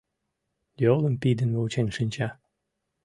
[0.83, 2.29] Йолым пидын вучен шинча.